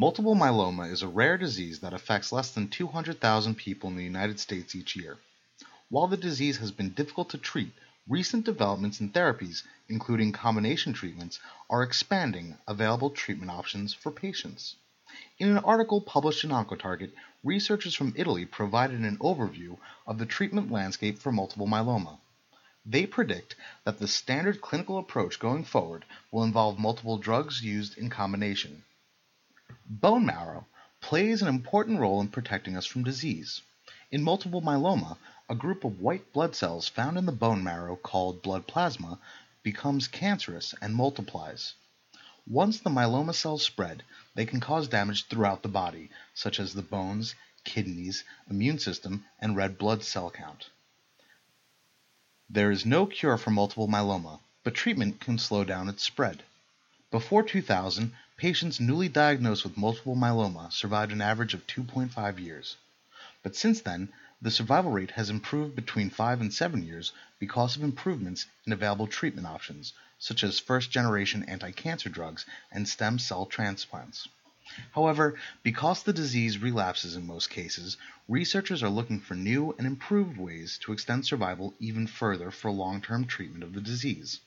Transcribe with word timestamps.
Multiple 0.00 0.36
myeloma 0.36 0.92
is 0.92 1.02
a 1.02 1.08
rare 1.08 1.36
disease 1.36 1.80
that 1.80 1.92
affects 1.92 2.30
less 2.30 2.52
than 2.52 2.68
200,000 2.68 3.56
people 3.56 3.90
in 3.90 3.96
the 3.96 4.04
United 4.04 4.38
States 4.38 4.76
each 4.76 4.94
year. 4.94 5.18
While 5.88 6.06
the 6.06 6.16
disease 6.16 6.58
has 6.58 6.70
been 6.70 6.90
difficult 6.90 7.30
to 7.30 7.36
treat, 7.36 7.72
recent 8.08 8.44
developments 8.44 9.00
in 9.00 9.10
therapies, 9.10 9.64
including 9.88 10.30
combination 10.30 10.92
treatments, 10.92 11.40
are 11.68 11.82
expanding 11.82 12.56
available 12.68 13.10
treatment 13.10 13.50
options 13.50 13.92
for 13.92 14.12
patients. 14.12 14.76
In 15.40 15.48
an 15.48 15.58
article 15.64 16.00
published 16.00 16.44
in 16.44 16.50
Oncotarget, 16.50 17.10
researchers 17.42 17.96
from 17.96 18.14
Italy 18.14 18.46
provided 18.46 19.00
an 19.00 19.18
overview 19.18 19.78
of 20.06 20.18
the 20.18 20.26
treatment 20.26 20.70
landscape 20.70 21.18
for 21.18 21.32
multiple 21.32 21.66
myeloma. 21.66 22.20
They 22.86 23.04
predict 23.04 23.56
that 23.82 23.98
the 23.98 24.06
standard 24.06 24.60
clinical 24.60 24.96
approach 24.96 25.40
going 25.40 25.64
forward 25.64 26.04
will 26.30 26.44
involve 26.44 26.78
multiple 26.78 27.18
drugs 27.18 27.64
used 27.64 27.98
in 27.98 28.10
combination. 28.10 28.84
Bone 29.90 30.26
marrow 30.26 30.66
plays 31.00 31.40
an 31.40 31.48
important 31.48 31.98
role 31.98 32.20
in 32.20 32.28
protecting 32.28 32.76
us 32.76 32.84
from 32.84 33.04
disease. 33.04 33.62
In 34.10 34.22
multiple 34.22 34.60
myeloma, 34.60 35.16
a 35.48 35.54
group 35.54 35.82
of 35.82 36.02
white 36.02 36.30
blood 36.34 36.54
cells 36.54 36.88
found 36.88 37.16
in 37.16 37.24
the 37.24 37.32
bone 37.32 37.64
marrow 37.64 37.96
called 37.96 38.42
blood 38.42 38.66
plasma 38.66 39.18
becomes 39.62 40.06
cancerous 40.06 40.74
and 40.82 40.94
multiplies. 40.94 41.72
Once 42.46 42.78
the 42.78 42.90
myeloma 42.90 43.34
cells 43.34 43.64
spread, 43.64 44.02
they 44.34 44.44
can 44.44 44.60
cause 44.60 44.88
damage 44.88 45.26
throughout 45.26 45.62
the 45.62 45.68
body, 45.68 46.10
such 46.34 46.60
as 46.60 46.74
the 46.74 46.82
bones, 46.82 47.34
kidneys, 47.64 48.24
immune 48.50 48.78
system, 48.78 49.24
and 49.40 49.56
red 49.56 49.78
blood 49.78 50.04
cell 50.04 50.30
count. 50.30 50.68
There 52.50 52.70
is 52.70 52.84
no 52.84 53.06
cure 53.06 53.38
for 53.38 53.50
multiple 53.50 53.88
myeloma, 53.88 54.40
but 54.64 54.74
treatment 54.74 55.18
can 55.18 55.38
slow 55.38 55.64
down 55.64 55.88
its 55.88 56.02
spread. 56.02 56.42
Before 57.10 57.42
2000, 57.42 58.12
patients 58.38 58.78
newly 58.78 59.08
diagnosed 59.08 59.64
with 59.64 59.76
multiple 59.76 60.14
myeloma 60.14 60.72
survived 60.72 61.10
an 61.10 61.20
average 61.20 61.54
of 61.54 61.66
2.5 61.66 62.38
years. 62.38 62.76
But 63.42 63.56
since 63.56 63.80
then, 63.80 64.12
the 64.40 64.52
survival 64.52 64.92
rate 64.92 65.10
has 65.10 65.28
improved 65.28 65.74
between 65.74 66.08
5 66.08 66.40
and 66.40 66.54
7 66.54 66.84
years 66.84 67.12
because 67.40 67.74
of 67.74 67.82
improvements 67.82 68.46
in 68.64 68.72
available 68.72 69.08
treatment 69.08 69.48
options, 69.48 69.92
such 70.20 70.44
as 70.44 70.60
first 70.60 70.92
generation 70.92 71.42
anti 71.48 71.72
cancer 71.72 72.08
drugs 72.08 72.46
and 72.70 72.88
stem 72.88 73.18
cell 73.18 73.44
transplants. 73.44 74.28
However, 74.92 75.36
because 75.64 76.04
the 76.04 76.12
disease 76.12 76.58
relapses 76.58 77.16
in 77.16 77.26
most 77.26 77.50
cases, 77.50 77.96
researchers 78.28 78.84
are 78.84 78.88
looking 78.88 79.18
for 79.18 79.34
new 79.34 79.74
and 79.78 79.84
improved 79.84 80.36
ways 80.36 80.78
to 80.82 80.92
extend 80.92 81.26
survival 81.26 81.74
even 81.80 82.06
further 82.06 82.52
for 82.52 82.70
long 82.70 83.00
term 83.00 83.26
treatment 83.26 83.64
of 83.64 83.72
the 83.72 83.80
disease. 83.80 84.38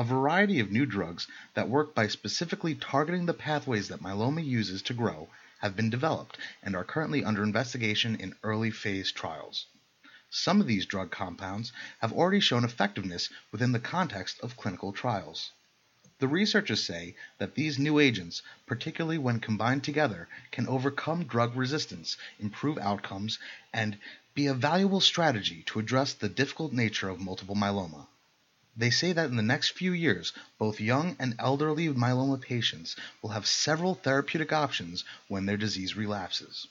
A 0.00 0.02
variety 0.02 0.60
of 0.60 0.72
new 0.72 0.86
drugs 0.86 1.28
that 1.52 1.68
work 1.68 1.94
by 1.94 2.08
specifically 2.08 2.74
targeting 2.74 3.26
the 3.26 3.34
pathways 3.34 3.88
that 3.88 4.00
myeloma 4.00 4.42
uses 4.42 4.80
to 4.84 4.94
grow 4.94 5.28
have 5.58 5.76
been 5.76 5.90
developed 5.90 6.38
and 6.62 6.74
are 6.74 6.84
currently 6.84 7.22
under 7.22 7.42
investigation 7.42 8.16
in 8.16 8.34
early 8.42 8.70
phase 8.70 9.12
trials. 9.12 9.66
Some 10.30 10.58
of 10.58 10.66
these 10.66 10.86
drug 10.86 11.10
compounds 11.10 11.74
have 11.98 12.14
already 12.14 12.40
shown 12.40 12.64
effectiveness 12.64 13.28
within 13.52 13.72
the 13.72 13.78
context 13.78 14.40
of 14.40 14.56
clinical 14.56 14.94
trials. 14.94 15.50
The 16.18 16.28
researchers 16.28 16.82
say 16.82 17.14
that 17.36 17.54
these 17.54 17.78
new 17.78 17.98
agents, 17.98 18.40
particularly 18.64 19.18
when 19.18 19.38
combined 19.38 19.84
together, 19.84 20.28
can 20.50 20.66
overcome 20.66 21.24
drug 21.24 21.54
resistance, 21.54 22.16
improve 22.38 22.78
outcomes, 22.78 23.38
and 23.70 23.98
be 24.32 24.46
a 24.46 24.54
valuable 24.54 25.02
strategy 25.02 25.62
to 25.64 25.78
address 25.78 26.14
the 26.14 26.30
difficult 26.30 26.72
nature 26.72 27.10
of 27.10 27.20
multiple 27.20 27.54
myeloma. 27.54 28.06
They 28.80 28.88
say 28.88 29.12
that 29.12 29.28
in 29.28 29.36
the 29.36 29.42
next 29.42 29.72
few 29.72 29.92
years, 29.92 30.32
both 30.56 30.80
young 30.80 31.14
and 31.18 31.34
elderly 31.38 31.88
myeloma 31.90 32.40
patients 32.40 32.96
will 33.20 33.28
have 33.28 33.46
several 33.46 33.94
therapeutic 33.94 34.54
options 34.54 35.04
when 35.28 35.44
their 35.44 35.58
disease 35.58 35.96
relapses. 35.96 36.66